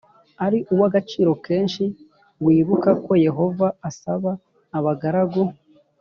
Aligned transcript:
ari 0.45 0.59
uw 0.73 0.81
agaciro 0.89 1.31
kenshi 1.45 1.83
wibuka 2.45 2.89
ko 3.05 3.11
Yehova 3.25 3.67
asaba 3.89 4.31
abagaragu 4.77 5.41